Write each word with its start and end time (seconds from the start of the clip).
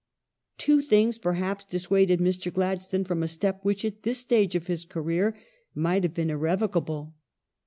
Two 0.57 0.81
things, 0.81 1.19
perhaps, 1.19 1.63
dissuaded 1.63 2.19
Mr. 2.19 2.51
Gladstone 2.51 3.03
from 3.03 3.21
a 3.21 3.27
step 3.27 3.59
which 3.61 3.85
at 3.85 4.01
this 4.01 4.17
stage 4.17 4.55
of 4.55 4.65
his 4.65 4.83
career 4.83 5.37
might 5.75 6.01
have 6.01 6.15
been 6.15 6.31
irrevocable. 6.31 7.13